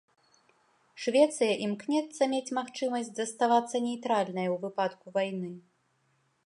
Швецыя 1.03 1.53
імкнецца 1.65 2.21
мець 2.33 2.55
магчымасць 2.59 3.15
заставацца 3.21 3.75
нейтральнай 3.89 4.47
ў 4.53 4.55
выпадку 4.67 5.05
вайны. 5.19 5.51